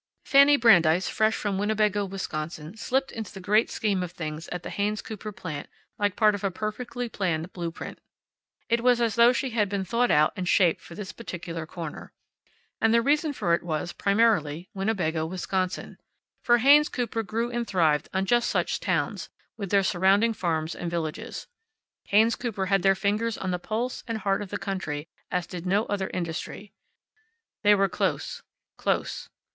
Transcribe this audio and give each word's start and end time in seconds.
Fanny 0.25 0.57
Brandeis, 0.57 1.07
fresh 1.07 1.35
from 1.35 1.59
Winnebago, 1.59 2.05
Wisconsin, 2.05 2.75
slipped 2.75 3.11
into 3.11 3.31
the 3.31 3.39
great 3.39 3.69
scheme 3.69 4.01
of 4.01 4.11
things 4.11 4.47
at 4.47 4.63
the 4.63 4.71
Haynes 4.71 4.99
Cooper 4.99 5.31
plant 5.31 5.69
like 5.99 6.15
part 6.15 6.33
of 6.33 6.43
a 6.43 6.49
perfectly 6.49 7.07
planned 7.07 7.53
blue 7.53 7.69
print. 7.69 7.99
It 8.67 8.81
was 8.81 8.99
as 8.99 9.13
though 9.13 9.31
she 9.31 9.51
had 9.51 9.69
been 9.69 9.85
thought 9.85 10.09
out 10.09 10.33
and 10.35 10.47
shaped 10.47 10.81
for 10.81 10.95
this 10.95 11.11
particular 11.11 11.67
corner. 11.67 12.13
And 12.81 12.91
the 12.91 13.01
reason 13.03 13.31
for 13.31 13.53
it 13.53 13.61
was, 13.61 13.93
primarily, 13.93 14.69
Winnebago, 14.73 15.23
Wisconsin. 15.27 15.99
For 16.41 16.57
Haynes 16.57 16.89
Cooper 16.89 17.21
grew 17.21 17.51
and 17.51 17.67
thrived 17.67 18.09
on 18.11 18.25
just 18.25 18.49
such 18.49 18.79
towns, 18.79 19.29
with 19.55 19.69
their 19.69 19.83
surrounding 19.83 20.33
farms 20.33 20.73
and 20.73 20.89
villages. 20.89 21.45
Haynes 22.05 22.35
Cooper 22.35 22.65
had 22.65 22.81
their 22.81 22.95
fingers 22.95 23.37
on 23.37 23.51
the 23.51 23.59
pulse 23.59 24.03
and 24.07 24.17
heart 24.17 24.41
of 24.41 24.49
the 24.49 24.57
country 24.57 25.05
as 25.29 25.45
did 25.45 25.67
no 25.67 25.85
other 25.85 26.07
industry. 26.09 26.73
They 27.61 27.75
were 27.75 27.87
close, 27.87 28.41
close. 28.77 29.29